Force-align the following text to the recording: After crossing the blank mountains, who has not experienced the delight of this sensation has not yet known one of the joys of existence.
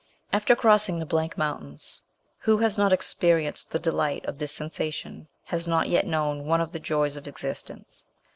After 0.33 0.55
crossing 0.55 0.97
the 0.97 1.05
blank 1.05 1.37
mountains, 1.37 2.01
who 2.39 2.57
has 2.57 2.75
not 2.75 2.91
experienced 2.91 3.69
the 3.69 3.77
delight 3.77 4.25
of 4.25 4.39
this 4.39 4.51
sensation 4.51 5.27
has 5.43 5.67
not 5.67 5.89
yet 5.89 6.07
known 6.07 6.45
one 6.47 6.59
of 6.59 6.71
the 6.71 6.79
joys 6.79 7.17
of 7.17 7.27
existence. 7.27 8.07